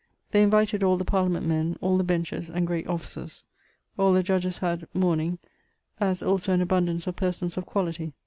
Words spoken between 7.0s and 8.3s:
of persons of quality.